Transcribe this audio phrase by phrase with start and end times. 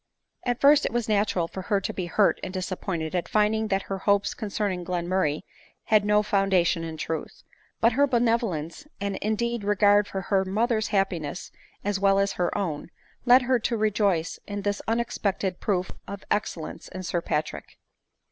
[0.47, 3.67] At first it was natural for her to be hurt and disap pointed at finding
[3.67, 5.41] that her hopes concerning Glenmurray
[5.83, 7.43] had no foundation in truth;
[7.79, 11.51] but her benevolence, and in deed regard for her mother's happiness
[11.83, 12.89] as well as her own,
[13.27, 17.77] led her to rejoice in this unexpected proof of excellence in Sir Patrick.